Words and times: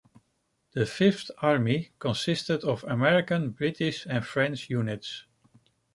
The 0.71 0.87
Fifth 0.87 1.29
Army 1.43 1.91
consisted 1.99 2.63
of 2.63 2.83
American, 2.85 3.51
British 3.51 4.07
and 4.07 4.25
French 4.25 4.67
units. 4.67 5.25